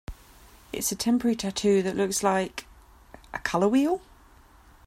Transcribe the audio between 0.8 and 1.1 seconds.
a